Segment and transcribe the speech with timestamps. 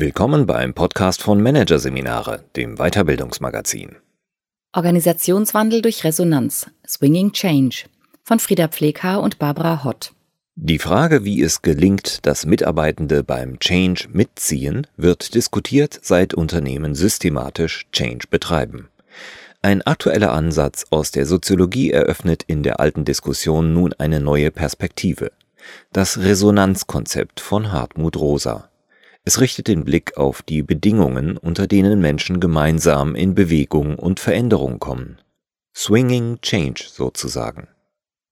[0.00, 3.96] Willkommen beim Podcast von Managerseminare, dem Weiterbildungsmagazin.
[4.72, 7.86] Organisationswandel durch Resonanz, Swinging Change
[8.22, 10.12] von Frieda Pfleghaar und Barbara Hott.
[10.54, 17.88] Die Frage, wie es gelingt, dass Mitarbeitende beim Change mitziehen, wird diskutiert, seit Unternehmen systematisch
[17.90, 18.90] Change betreiben.
[19.62, 25.32] Ein aktueller Ansatz aus der Soziologie eröffnet in der alten Diskussion nun eine neue Perspektive.
[25.92, 28.68] Das Resonanzkonzept von Hartmut Rosa.
[29.28, 34.78] Es richtet den Blick auf die Bedingungen, unter denen Menschen gemeinsam in Bewegung und Veränderung
[34.78, 35.18] kommen.
[35.76, 37.68] Swinging Change sozusagen.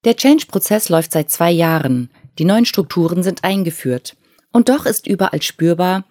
[0.06, 2.09] Der Change-Prozess läuft seit zwei Jahren.
[2.38, 4.16] Die neuen Strukturen sind eingeführt.
[4.55, 6.06] Und doch ist überall spürbar,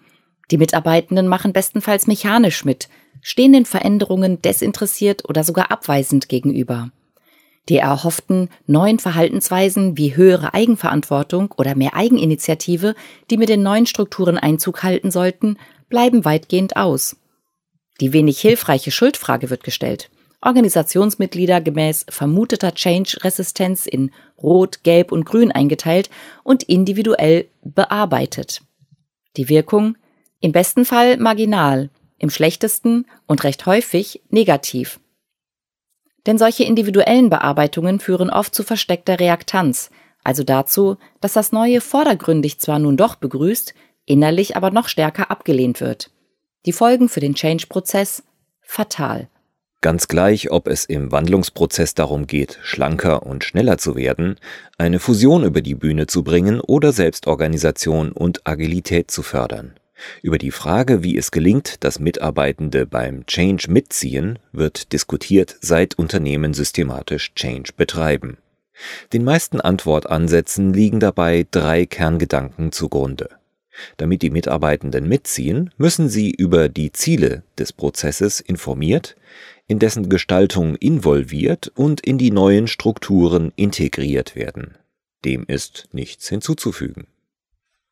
[0.52, 2.88] die Mitarbeitenden machen bestenfalls mechanisch mit,
[3.22, 6.92] stehen den Veränderungen desinteressiert oder sogar abweisend gegenüber.
[7.68, 12.94] Die erhofften neuen Verhaltensweisen wie höhere Eigenverantwortung oder mehr Eigeninitiative,
[13.30, 15.58] die mit den neuen Strukturen Einzug halten sollten,
[15.88, 17.16] bleiben weitgehend aus.
[18.00, 20.10] Die wenig hilfreiche Schuldfrage wird gestellt.
[20.42, 26.10] Organisationsmitglieder gemäß vermuteter Change-Resistenz in Rot, Gelb und Grün eingeteilt
[26.44, 28.62] und individuell bearbeitet.
[29.36, 29.96] Die Wirkung?
[30.40, 35.00] Im besten Fall marginal, im schlechtesten und recht häufig negativ.
[36.26, 39.90] Denn solche individuellen Bearbeitungen führen oft zu versteckter Reaktanz,
[40.24, 43.74] also dazu, dass das Neue vordergründig zwar nun doch begrüßt,
[44.06, 46.10] innerlich aber noch stärker abgelehnt wird.
[46.66, 48.24] Die Folgen für den Change-Prozess
[48.60, 49.28] fatal.
[49.82, 54.36] Ganz gleich, ob es im Wandlungsprozess darum geht, schlanker und schneller zu werden,
[54.78, 59.74] eine Fusion über die Bühne zu bringen oder Selbstorganisation und Agilität zu fördern.
[60.22, 66.54] Über die Frage, wie es gelingt, dass Mitarbeitende beim Change mitziehen, wird diskutiert, seit Unternehmen
[66.54, 68.38] systematisch Change betreiben.
[69.12, 73.30] Den meisten Antwortansätzen liegen dabei drei Kerngedanken zugrunde.
[73.96, 79.16] Damit die Mitarbeitenden mitziehen, müssen sie über die Ziele des Prozesses informiert,
[79.66, 84.76] in dessen Gestaltung involviert und in die neuen Strukturen integriert werden.
[85.24, 87.06] Dem ist nichts hinzuzufügen.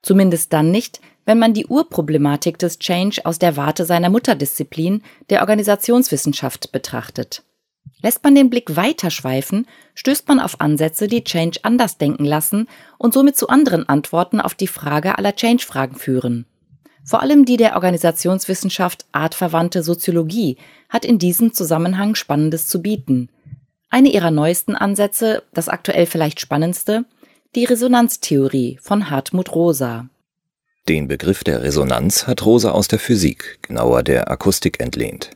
[0.05, 5.41] Zumindest dann nicht, wenn man die Urproblematik des Change aus der Warte seiner Mutterdisziplin, der
[5.41, 7.43] Organisationswissenschaft, betrachtet.
[8.03, 12.69] Lässt man den Blick weiter schweifen, stößt man auf Ansätze, die Change anders denken lassen
[12.99, 16.45] und somit zu anderen Antworten auf die Frage aller Change-Fragen führen.
[17.03, 20.59] Vor allem die der Organisationswissenschaft artverwandte Soziologie
[20.91, 23.31] hat in diesem Zusammenhang Spannendes zu bieten.
[23.89, 27.07] Eine ihrer neuesten Ansätze, das aktuell vielleicht spannendste,
[27.55, 30.09] die Resonanztheorie von Hartmut Rosa.
[30.89, 35.31] Den Begriff der Resonanz hat Rosa aus der Physik, genauer der Akustik entlehnt.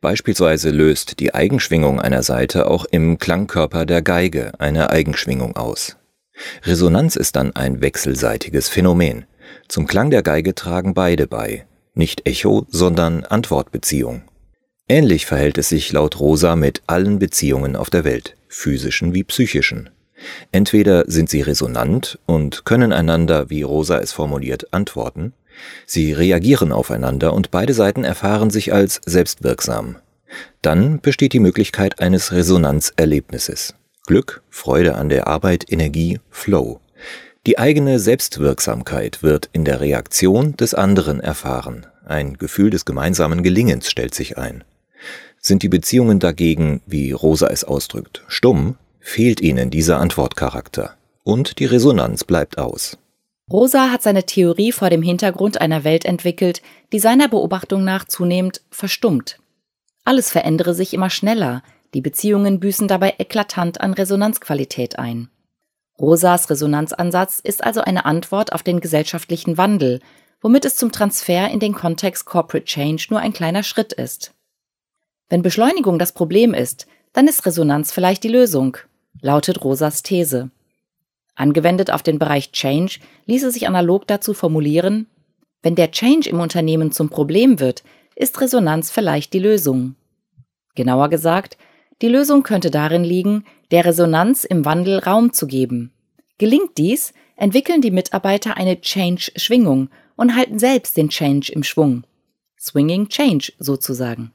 [0.00, 5.96] Beispielsweise löst die Eigenschwingung einer Saite auch im Klangkörper der Geige eine Eigenschwingung aus.
[6.64, 9.26] Resonanz ist dann ein wechselseitiges Phänomen.
[9.68, 14.22] Zum Klang der Geige tragen beide bei, nicht Echo, sondern Antwortbeziehung.
[14.88, 19.90] Ähnlich verhält es sich laut Rosa mit allen Beziehungen auf der Welt, physischen wie psychischen.
[20.50, 25.32] Entweder sind sie resonant und können einander, wie Rosa es formuliert, antworten,
[25.86, 29.96] sie reagieren aufeinander und beide Seiten erfahren sich als selbstwirksam.
[30.62, 33.74] Dann besteht die Möglichkeit eines Resonanzerlebnisses.
[34.06, 36.80] Glück, Freude an der Arbeit, Energie, Flow.
[37.46, 41.86] Die eigene Selbstwirksamkeit wird in der Reaktion des anderen erfahren.
[42.04, 44.64] Ein Gefühl des gemeinsamen Gelingens stellt sich ein.
[45.40, 51.66] Sind die Beziehungen dagegen, wie Rosa es ausdrückt, stumm, fehlt ihnen dieser Antwortcharakter und die
[51.66, 52.96] Resonanz bleibt aus.
[53.50, 58.62] Rosa hat seine Theorie vor dem Hintergrund einer Welt entwickelt, die seiner Beobachtung nach zunehmend
[58.70, 59.38] verstummt.
[60.04, 65.28] Alles verändere sich immer schneller, die Beziehungen büßen dabei eklatant an Resonanzqualität ein.
[65.98, 70.00] Rosas Resonanzansatz ist also eine Antwort auf den gesellschaftlichen Wandel,
[70.40, 74.32] womit es zum Transfer in den Kontext Corporate Change nur ein kleiner Schritt ist.
[75.28, 78.78] Wenn Beschleunigung das Problem ist, dann ist Resonanz vielleicht die Lösung
[79.20, 80.50] lautet Rosas These.
[81.34, 85.06] Angewendet auf den Bereich Change ließe sich analog dazu formulieren,
[85.62, 87.84] wenn der Change im Unternehmen zum Problem wird,
[88.16, 89.94] ist Resonanz vielleicht die Lösung.
[90.74, 91.56] Genauer gesagt,
[92.02, 95.92] die Lösung könnte darin liegen, der Resonanz im Wandel Raum zu geben.
[96.38, 102.04] Gelingt dies, entwickeln die Mitarbeiter eine Change-Schwingung und halten selbst den Change im Schwung.
[102.58, 104.32] Swinging Change sozusagen.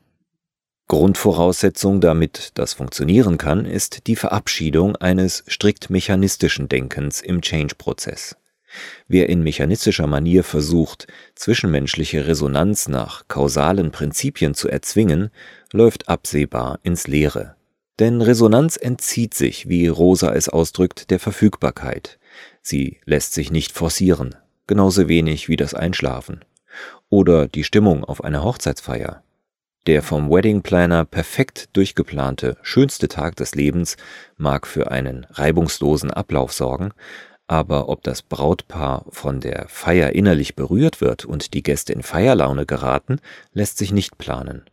[0.88, 8.38] Grundvoraussetzung, damit das funktionieren kann, ist die Verabschiedung eines strikt mechanistischen Denkens im Change-Prozess.
[9.08, 15.30] Wer in mechanistischer Manier versucht, zwischenmenschliche Resonanz nach kausalen Prinzipien zu erzwingen,
[15.74, 17.56] läuft absehbar ins Leere.
[18.00, 22.18] Denn Resonanz entzieht sich, wie Rosa es ausdrückt, der Verfügbarkeit.
[22.62, 24.36] Sie lässt sich nicht forcieren,
[24.68, 26.46] genauso wenig wie das Einschlafen.
[27.10, 29.24] Oder die Stimmung auf einer Hochzeitsfeier.
[29.88, 33.96] Der vom Wedding Planner perfekt durchgeplante, schönste Tag des Lebens
[34.36, 36.92] mag für einen reibungslosen Ablauf sorgen,
[37.48, 42.66] aber ob das Brautpaar von der Feier innerlich berührt wird und die Gäste in Feierlaune
[42.66, 43.22] geraten,
[43.54, 44.66] lässt sich nicht planen.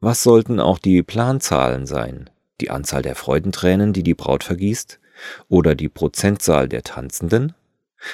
[0.00, 2.28] Was sollten auch die Planzahlen sein?
[2.60, 5.00] Die Anzahl der Freudentränen, die die Braut vergießt?
[5.48, 7.54] Oder die Prozentzahl der Tanzenden?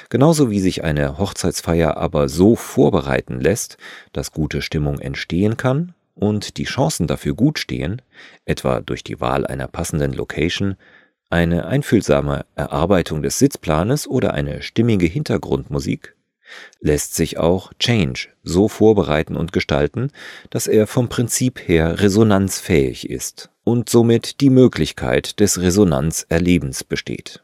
[0.09, 3.77] Genauso wie sich eine Hochzeitsfeier aber so vorbereiten lässt,
[4.13, 8.03] dass gute Stimmung entstehen kann und die Chancen dafür gut stehen,
[8.45, 10.77] etwa durch die Wahl einer passenden Location,
[11.31, 16.15] eine einfühlsame Erarbeitung des Sitzplanes oder eine stimmige Hintergrundmusik,
[16.81, 20.11] lässt sich auch Change so vorbereiten und gestalten,
[20.51, 27.43] dass er vom Prinzip her resonanzfähig ist und somit die Möglichkeit des Resonanzerlebens besteht.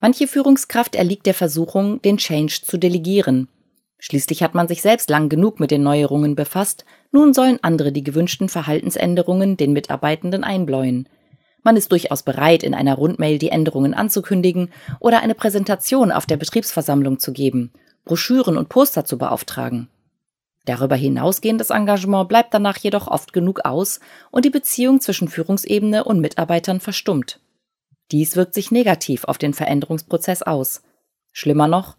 [0.00, 3.48] Manche Führungskraft erliegt der Versuchung, den Change zu delegieren.
[4.06, 8.04] Schließlich hat man sich selbst lang genug mit den Neuerungen befasst, nun sollen andere die
[8.04, 11.08] gewünschten Verhaltensänderungen den Mitarbeitenden einbläuen.
[11.62, 14.70] Man ist durchaus bereit, in einer Rundmail die Änderungen anzukündigen
[15.00, 17.72] oder eine Präsentation auf der Betriebsversammlung zu geben
[18.04, 19.88] Broschüren und Poster zu beauftragen.
[20.66, 26.20] Darüber hinausgehendes Engagement bleibt danach jedoch oft genug aus und die Beziehung zwischen Führungsebene und
[26.20, 27.40] Mitarbeitern verstummt.
[28.12, 30.82] Dies wirkt sich negativ auf den Veränderungsprozess aus.
[31.32, 31.96] Schlimmer noch,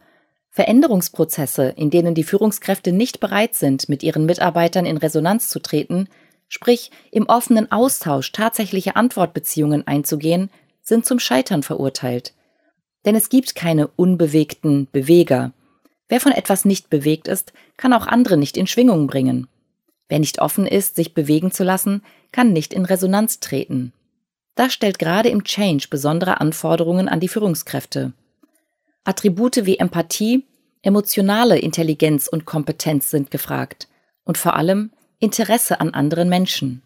[0.55, 6.09] Veränderungsprozesse, in denen die Führungskräfte nicht bereit sind, mit ihren Mitarbeitern in Resonanz zu treten,
[6.47, 10.49] sprich im offenen Austausch tatsächliche Antwortbeziehungen einzugehen,
[10.81, 12.33] sind zum Scheitern verurteilt.
[13.05, 15.53] Denn es gibt keine unbewegten Beweger,
[16.07, 19.47] Wer von etwas nicht bewegt ist, kann auch andere nicht in Schwingung bringen.
[20.07, 23.91] Wer nicht offen ist, sich bewegen zu lassen, kann nicht in Resonanz treten.
[24.53, 28.13] Das stellt gerade im Change besondere Anforderungen an die Führungskräfte.
[29.05, 30.45] Attribute wie Empathie,
[30.81, 33.87] emotionale Intelligenz und Kompetenz sind gefragt
[34.23, 36.81] und vor allem Interesse an anderen Menschen.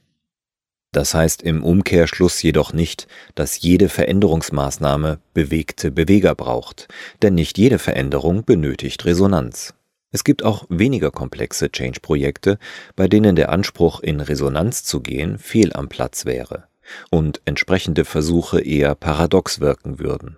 [0.91, 6.89] Das heißt im Umkehrschluss jedoch nicht, dass jede Veränderungsmaßnahme bewegte Beweger braucht,
[7.21, 9.73] denn nicht jede Veränderung benötigt Resonanz.
[10.11, 12.57] Es gibt auch weniger komplexe Change-Projekte,
[12.97, 16.67] bei denen der Anspruch, in Resonanz zu gehen, fehl am Platz wäre
[17.11, 20.37] und entsprechende Versuche eher paradox wirken würden.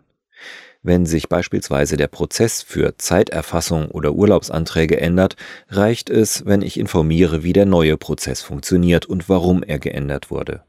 [0.84, 5.36] Wenn sich beispielsweise der Prozess für Zeiterfassung oder Urlaubsanträge ändert,
[5.70, 10.64] reicht es, wenn ich informiere, wie der neue Prozess funktioniert und warum er geändert wurde.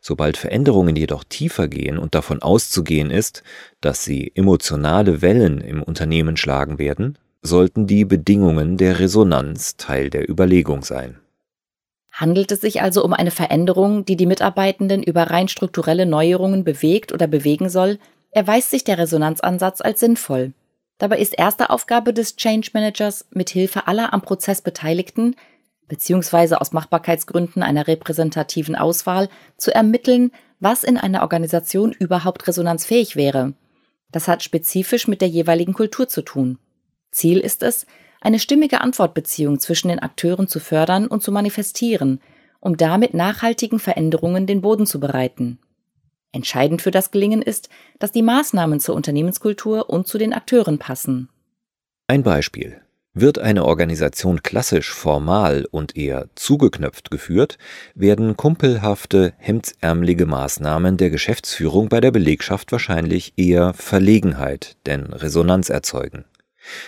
[0.00, 3.42] Sobald Veränderungen jedoch tiefer gehen und davon auszugehen ist,
[3.80, 10.30] dass sie emotionale Wellen im Unternehmen schlagen werden, sollten die Bedingungen der Resonanz Teil der
[10.30, 11.18] Überlegung sein.
[12.12, 17.10] Handelt es sich also um eine Veränderung, die die Mitarbeitenden über rein strukturelle Neuerungen bewegt
[17.10, 17.98] oder bewegen soll,
[18.32, 20.52] erweist sich der Resonanzansatz als sinnvoll.
[20.98, 25.36] Dabei ist erste Aufgabe des Change Managers, mit Hilfe aller am Prozess Beteiligten
[25.92, 33.52] beziehungsweise aus Machbarkeitsgründen einer repräsentativen Auswahl zu ermitteln, was in einer Organisation überhaupt resonanzfähig wäre.
[34.10, 36.58] Das hat spezifisch mit der jeweiligen Kultur zu tun.
[37.10, 37.84] Ziel ist es,
[38.22, 42.22] eine stimmige Antwortbeziehung zwischen den Akteuren zu fördern und zu manifestieren,
[42.58, 45.58] um damit nachhaltigen Veränderungen den Boden zu bereiten.
[46.32, 47.68] Entscheidend für das Gelingen ist,
[47.98, 51.28] dass die Maßnahmen zur Unternehmenskultur und zu den Akteuren passen.
[52.06, 52.80] Ein Beispiel.
[53.14, 57.58] Wird eine Organisation klassisch formal und eher zugeknöpft geführt,
[57.94, 66.24] werden kumpelhafte, hemdsärmelige Maßnahmen der Geschäftsführung bei der Belegschaft wahrscheinlich eher Verlegenheit, denn Resonanz erzeugen.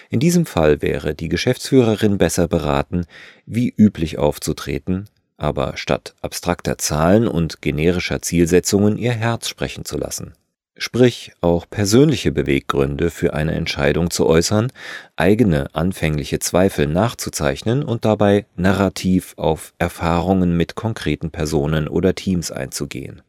[0.08, 3.04] In diesem Fall wäre die Geschäftsführerin besser beraten,
[3.44, 10.34] wie üblich aufzutreten, aber statt abstrakter Zahlen und generischer Zielsetzungen ihr Herz sprechen zu lassen.
[10.76, 14.72] Sprich, auch persönliche Beweggründe für eine Entscheidung zu äußern,
[15.14, 23.22] eigene anfängliche Zweifel nachzuzeichnen und dabei narrativ auf Erfahrungen mit konkreten Personen oder Teams einzugehen.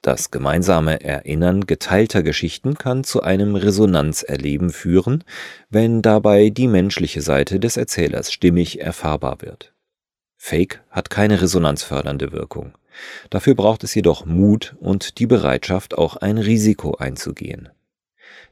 [0.00, 5.22] Das gemeinsame Erinnern geteilter Geschichten kann zu einem Resonanzerleben führen,
[5.68, 9.73] wenn dabei die menschliche Seite des Erzählers stimmig erfahrbar wird.
[10.46, 12.74] Fake hat keine resonanzfördernde Wirkung.
[13.30, 17.70] Dafür braucht es jedoch Mut und die Bereitschaft, auch ein Risiko einzugehen.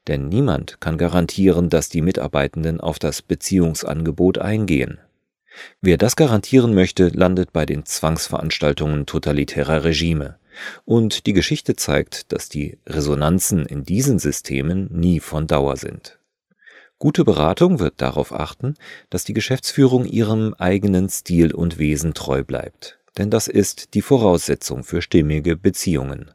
[0.08, 5.00] Denn niemand kann garantieren, dass die Mitarbeitenden auf das Beziehungsangebot eingehen.
[5.82, 10.38] Wer das garantieren möchte, landet bei den Zwangsveranstaltungen totalitärer Regime.
[10.86, 16.18] Und die Geschichte zeigt, dass die Resonanzen in diesen Systemen nie von Dauer sind.
[17.02, 18.76] Gute Beratung wird darauf achten,
[19.10, 24.84] dass die Geschäftsführung ihrem eigenen Stil und Wesen treu bleibt, denn das ist die Voraussetzung
[24.84, 26.30] für stimmige Beziehungen.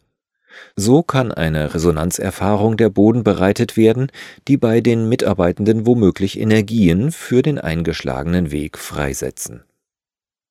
[0.76, 4.12] So kann eine Resonanzerfahrung der Boden bereitet werden,
[4.50, 9.64] die bei den Mitarbeitenden womöglich Energien für den eingeschlagenen Weg freisetzen.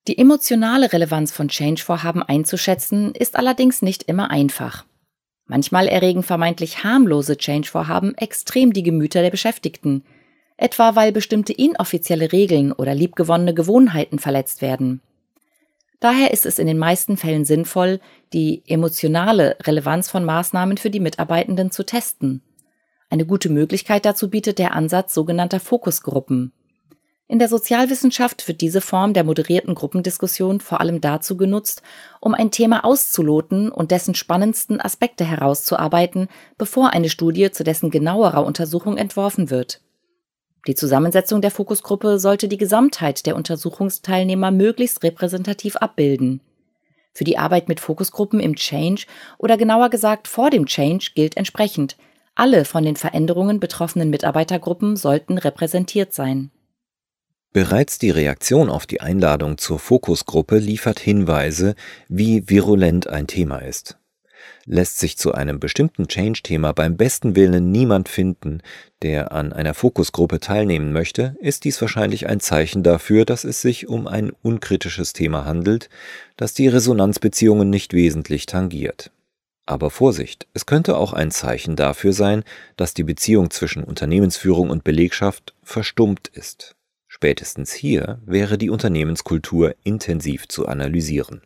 [0.09, 4.87] Die emotionale Relevanz von Change-Vorhaben einzuschätzen, ist allerdings nicht immer einfach.
[5.47, 10.05] Manchmal erregen vermeintlich harmlose Change-Vorhaben extrem die Gemüter der Beschäftigten,
[10.57, 15.01] etwa weil bestimmte inoffizielle Regeln oder liebgewonnene Gewohnheiten verletzt werden.
[16.01, 18.01] Daher ist es in den meisten Fällen sinnvoll,
[18.33, 22.43] die emotionale Relevanz von Maßnahmen für die Mitarbeitenden zu testen.
[23.09, 26.53] Eine gute Möglichkeit dazu bietet der Ansatz sogenannter Fokusgruppen.
[27.29, 31.83] In der Sozialwissenschaft wird diese Form der moderierten Gruppendiskussion vor allem dazu genutzt,
[32.21, 38.47] um ein Thema auszuloten und dessen spannendsten Aspekte herauszuarbeiten, bevor eine Studie zu dessen genauerer
[38.47, 39.81] Untersuchung entworfen wird.
[40.69, 46.41] Die Zusammensetzung der Fokusgruppe sollte die Gesamtheit der Untersuchungsteilnehmer möglichst repräsentativ abbilden.
[47.13, 49.07] Für die Arbeit mit Fokusgruppen im Change
[49.39, 51.97] oder genauer gesagt vor dem Change gilt entsprechend,
[52.37, 56.51] alle von den Veränderungen betroffenen Mitarbeitergruppen sollten repräsentiert sein.
[57.53, 61.75] Bereits die Reaktion auf die Einladung zur Fokusgruppe liefert Hinweise,
[62.09, 63.99] wie virulent ein Thema ist.
[64.65, 68.63] Lässt sich zu einem bestimmten Change-Thema beim besten Willen niemand finden,
[69.03, 73.89] der an einer Fokusgruppe teilnehmen möchte, ist dies wahrscheinlich ein Zeichen dafür, dass es sich
[73.89, 75.89] um ein unkritisches Thema handelt,
[76.37, 79.11] das die Resonanzbeziehungen nicht wesentlich tangiert.
[79.67, 82.45] Aber Vorsicht, es könnte auch ein Zeichen dafür sein,
[82.77, 86.77] dass die Beziehung zwischen Unternehmensführung und Belegschaft verstummt ist.
[87.17, 91.41] Spätestens hier wäre die Unternehmenskultur intensiv zu analysieren.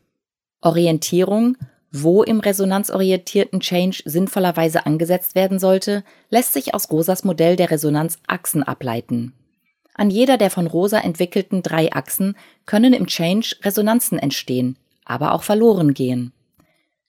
[0.62, 1.57] Orientierung
[1.93, 8.62] wo im resonanzorientierten Change sinnvollerweise angesetzt werden sollte, lässt sich aus Rosas Modell der Resonanzachsen
[8.62, 9.33] ableiten.
[9.95, 15.43] An jeder der von Rosa entwickelten drei Achsen können im Change Resonanzen entstehen, aber auch
[15.43, 16.33] verloren gehen.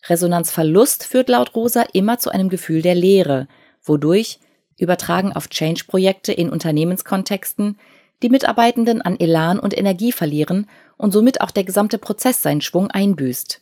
[0.07, 3.47] Resonanzverlust führt laut Rosa immer zu einem Gefühl der Leere,
[3.83, 4.39] wodurch,
[4.79, 7.77] übertragen auf Change-Projekte in Unternehmenskontexten,
[8.21, 12.91] die Mitarbeitenden an Elan und Energie verlieren und somit auch der gesamte Prozess seinen Schwung
[12.91, 13.61] einbüßt.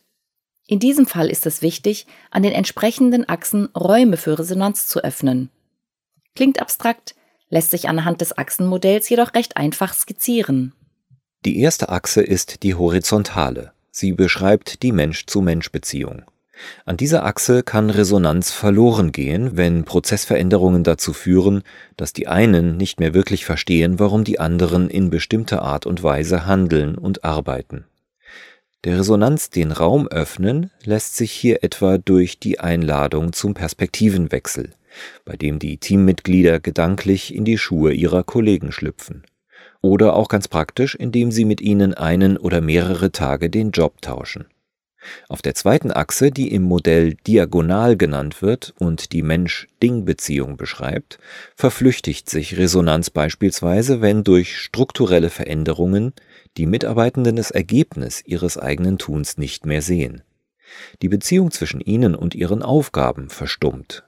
[0.66, 5.50] In diesem Fall ist es wichtig, an den entsprechenden Achsen Räume für Resonanz zu öffnen.
[6.36, 7.14] Klingt abstrakt,
[7.48, 10.72] lässt sich anhand des Achsenmodells jedoch recht einfach skizzieren.
[11.44, 13.72] Die erste Achse ist die horizontale.
[13.90, 16.22] Sie beschreibt die Mensch-zu-Mensch-Beziehung.
[16.84, 21.62] An dieser Achse kann Resonanz verloren gehen, wenn Prozessveränderungen dazu führen,
[21.96, 26.46] dass die einen nicht mehr wirklich verstehen, warum die anderen in bestimmter Art und Weise
[26.46, 27.84] handeln und arbeiten.
[28.84, 34.70] Der Resonanz den Raum öffnen lässt sich hier etwa durch die Einladung zum Perspektivenwechsel,
[35.26, 39.24] bei dem die Teammitglieder gedanklich in die Schuhe ihrer Kollegen schlüpfen.
[39.82, 44.46] Oder auch ganz praktisch, indem sie mit ihnen einen oder mehrere Tage den Job tauschen.
[45.28, 51.18] Auf der zweiten Achse, die im Modell diagonal genannt wird und die Mensch-Ding-Beziehung beschreibt,
[51.56, 56.12] verflüchtigt sich Resonanz beispielsweise, wenn durch strukturelle Veränderungen
[56.56, 60.22] die Mitarbeitenden das Ergebnis ihres eigenen Tuns nicht mehr sehen.
[61.02, 64.04] Die Beziehung zwischen ihnen und ihren Aufgaben verstummt.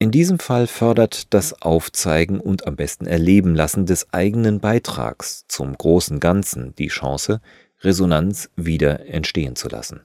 [0.00, 5.76] In diesem Fall fördert das Aufzeigen und am besten Erleben lassen des eigenen Beitrags zum
[5.76, 7.40] großen Ganzen die Chance,
[7.80, 10.00] Resonanz wieder entstehen zu lassen.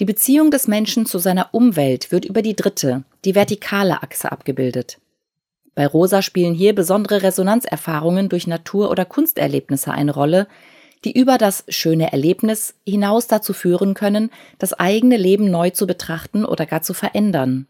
[0.00, 4.98] Die Beziehung des Menschen zu seiner Umwelt wird über die dritte, die vertikale Achse abgebildet.
[5.74, 10.46] Bei Rosa spielen hier besondere Resonanzerfahrungen durch Natur- oder Kunsterlebnisse eine Rolle,
[11.04, 16.44] die über das schöne Erlebnis hinaus dazu führen können, das eigene Leben neu zu betrachten
[16.44, 17.66] oder gar zu verändern.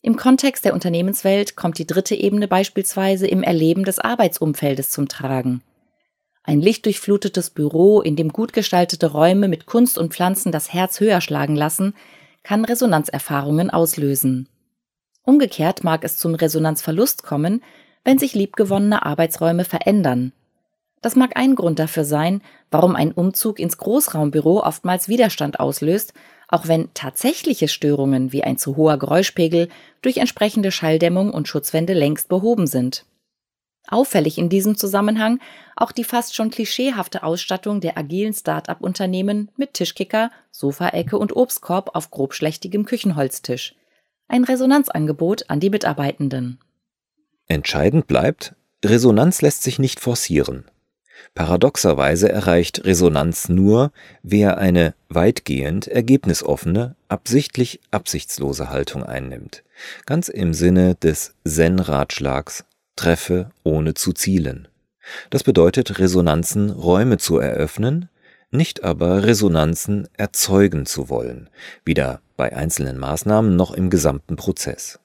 [0.00, 5.62] Im Kontext der Unternehmenswelt kommt die dritte Ebene beispielsweise im Erleben des Arbeitsumfeldes zum Tragen.
[6.44, 11.20] Ein lichtdurchflutetes Büro, in dem gut gestaltete Räume mit Kunst und Pflanzen das Herz höher
[11.20, 11.94] schlagen lassen,
[12.42, 14.48] kann Resonanzerfahrungen auslösen.
[15.22, 17.62] Umgekehrt mag es zum Resonanzverlust kommen,
[18.04, 20.32] wenn sich liebgewonnene Arbeitsräume verändern.
[21.00, 26.12] Das mag ein Grund dafür sein, warum ein Umzug ins Großraumbüro oftmals Widerstand auslöst,
[26.48, 29.68] auch wenn tatsächliche Störungen wie ein zu hoher Geräuschpegel
[30.00, 33.04] durch entsprechende Schalldämmung und Schutzwände längst behoben sind.
[33.88, 35.40] Auffällig in diesem Zusammenhang
[35.76, 42.10] auch die fast schon klischeehafte Ausstattung der agilen Start-up-Unternehmen mit Tischkicker, Sofaecke und Obstkorb auf
[42.10, 43.74] grobschlächtigem Küchenholztisch.
[44.28, 46.58] Ein Resonanzangebot an die Mitarbeitenden.
[47.48, 50.64] Entscheidend bleibt, Resonanz lässt sich nicht forcieren.
[51.34, 59.62] Paradoxerweise erreicht Resonanz nur, wer eine weitgehend ergebnisoffene, absichtlich absichtslose Haltung einnimmt,
[60.06, 62.64] ganz im Sinne des Zen-Ratschlags
[62.96, 64.68] treffe ohne zu zielen.
[65.30, 68.08] Das bedeutet, Resonanzen Räume zu eröffnen,
[68.50, 71.48] nicht aber Resonanzen erzeugen zu wollen,
[71.84, 75.00] weder bei einzelnen Maßnahmen noch im gesamten Prozess.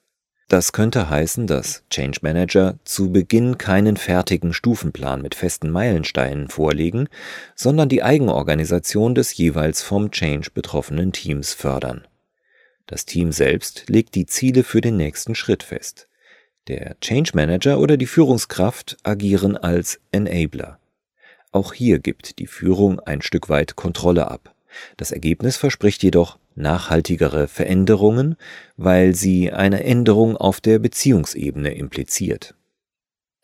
[0.49, 7.09] Das könnte heißen, dass Change Manager zu Beginn keinen fertigen Stufenplan mit festen Meilensteinen vorlegen,
[7.53, 12.07] sondern die Eigenorganisation des jeweils vom Change betroffenen Teams fördern.
[12.85, 16.06] Das Team selbst legt die Ziele für den nächsten Schritt fest.
[16.67, 20.79] Der Change Manager oder die Führungskraft agieren als Enabler.
[21.53, 24.53] Auch hier gibt die Führung ein Stück weit Kontrolle ab.
[24.97, 28.35] Das Ergebnis verspricht jedoch nachhaltigere Veränderungen,
[28.75, 32.53] weil sie eine Änderung auf der Beziehungsebene impliziert.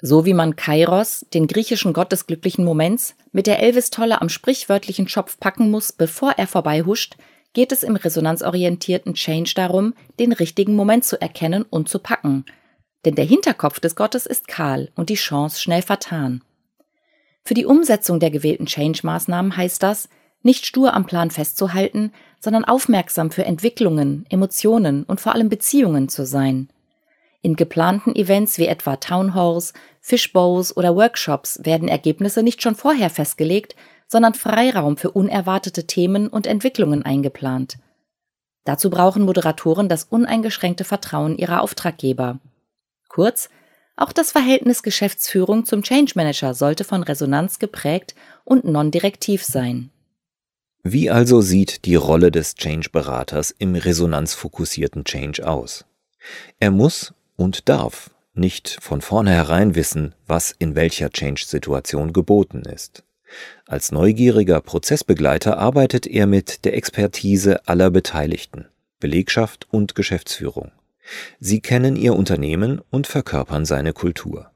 [0.01, 5.07] So wie man Kairos, den griechischen Gott des glücklichen Moments, mit der Elvis-Tolle am sprichwörtlichen
[5.07, 7.15] Schopf packen muss, bevor er vorbeihuscht,
[7.53, 12.43] geht es im resonanzorientierten Change darum, den richtigen Moment zu erkennen und zu packen.
[13.05, 16.41] Denn der Hinterkopf des Gottes ist kahl und die Chance schnell vertan.
[17.43, 20.07] Für die Umsetzung der gewählten Change-Maßnahmen heißt das,
[20.43, 26.25] nicht stur am Plan festzuhalten, sondern aufmerksam für Entwicklungen, Emotionen und vor allem Beziehungen zu
[26.25, 26.69] sein.
[27.41, 33.75] In geplanten Events wie etwa Townhalls, Fishbows oder Workshops werden Ergebnisse nicht schon vorher festgelegt,
[34.07, 37.77] sondern Freiraum für unerwartete Themen und Entwicklungen eingeplant.
[38.63, 42.39] Dazu brauchen Moderatoren das uneingeschränkte Vertrauen ihrer Auftraggeber.
[43.13, 43.49] Kurz,
[43.95, 49.91] auch das Verhältnis Geschäftsführung zum Change Manager sollte von Resonanz geprägt und non-direktiv sein.
[50.81, 55.85] Wie also sieht die Rolle des Change-Beraters im resonanzfokussierten Change aus?
[56.59, 63.03] Er muss und darf nicht von vornherein wissen, was in welcher Change-Situation geboten ist.
[63.67, 70.71] Als neugieriger Prozessbegleiter arbeitet er mit der Expertise aller Beteiligten, Belegschaft und Geschäftsführung.
[71.39, 74.51] Sie kennen ihr Unternehmen und verkörpern seine Kultur.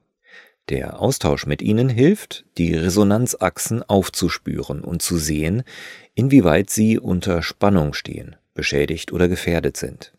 [0.70, 5.64] Der Austausch mit ihnen hilft, die Resonanzachsen aufzuspüren und zu sehen,
[6.14, 10.14] inwieweit sie unter Spannung stehen, beschädigt oder gefährdet sind.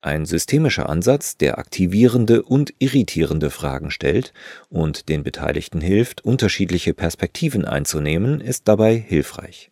[0.00, 4.32] Ein systemischer Ansatz, der aktivierende und irritierende Fragen stellt
[4.70, 9.70] und den Beteiligten hilft, unterschiedliche Perspektiven einzunehmen, ist dabei hilfreich.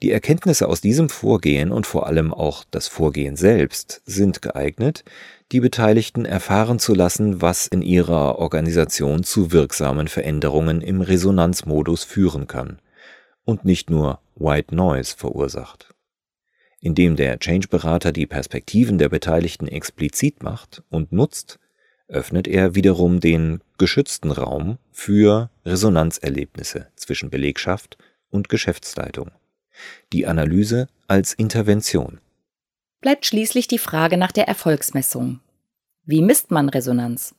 [0.00, 5.04] Die Erkenntnisse aus diesem Vorgehen und vor allem auch das Vorgehen selbst sind geeignet,
[5.50, 12.46] die Beteiligten erfahren zu lassen, was in ihrer Organisation zu wirksamen Veränderungen im Resonanzmodus führen
[12.46, 12.78] kann
[13.44, 15.92] und nicht nur White Noise verursacht.
[16.80, 21.58] Indem der Change-Berater die Perspektiven der Beteiligten explizit macht und nutzt,
[22.06, 27.98] öffnet er wiederum den geschützten Raum für Resonanzerlebnisse zwischen Belegschaft
[28.30, 29.32] und Geschäftsleitung
[30.12, 32.20] die Analyse als Intervention.
[33.00, 35.40] Bleibt schließlich die Frage nach der Erfolgsmessung.
[36.04, 37.34] Wie misst man Resonanz?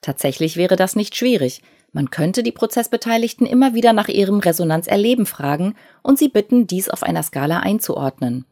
[0.00, 1.62] Tatsächlich wäre das nicht schwierig.
[1.92, 7.02] Man könnte die Prozessbeteiligten immer wieder nach ihrem Resonanzerleben fragen und sie bitten, dies auf
[7.02, 8.44] einer Skala einzuordnen.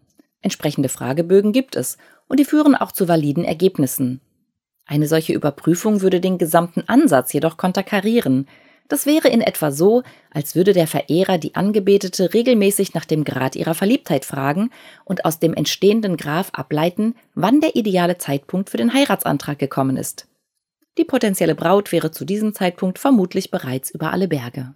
[0.43, 4.21] Entsprechende Fragebögen gibt es und die führen auch zu validen Ergebnissen.
[4.87, 8.49] Eine solche Überprüfung würde den gesamten Ansatz jedoch konterkarieren,
[8.91, 13.55] das wäre in etwa so, als würde der Verehrer die Angebetete regelmäßig nach dem Grad
[13.55, 14.71] ihrer Verliebtheit fragen
[15.05, 20.27] und aus dem entstehenden Graph ableiten, wann der ideale Zeitpunkt für den Heiratsantrag gekommen ist.
[20.99, 24.75] Die potenzielle Braut wäre zu diesem Zeitpunkt vermutlich bereits über alle Berge.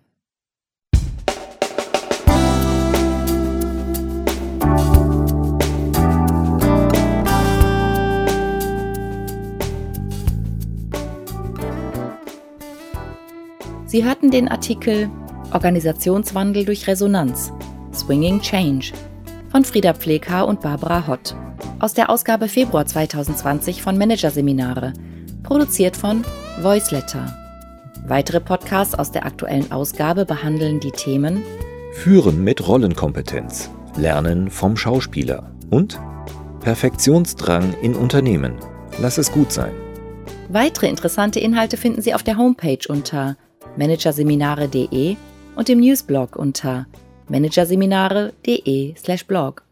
[13.95, 15.09] Sie hörten den Artikel
[15.53, 17.53] Organisationswandel durch Resonanz
[17.95, 18.93] Swinging Change
[19.53, 21.37] von Frieda Pfleghaar und Barbara Hott
[21.79, 24.95] aus der Ausgabe Februar 2020 von Managerseminare,
[25.45, 26.25] produziert von
[26.61, 27.39] Voiceletter.
[28.09, 31.45] Weitere Podcasts aus der aktuellen Ausgabe behandeln die Themen
[31.93, 36.01] Führen mit Rollenkompetenz, Lernen vom Schauspieler und
[36.59, 38.57] Perfektionsdrang in Unternehmen.
[38.99, 39.71] Lass es gut sein.
[40.49, 43.37] Weitere interessante Inhalte finden Sie auf der Homepage unter
[43.77, 45.17] managerseminare.de
[45.57, 46.87] und im Newsblog unter
[47.29, 49.63] managerseminare.de/blog.